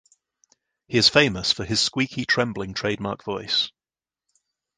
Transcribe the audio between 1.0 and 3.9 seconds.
famous for his squeaky trembling trademark voice.